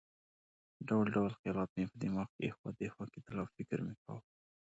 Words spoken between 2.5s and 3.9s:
اخوا دېخوا کېدل او فکر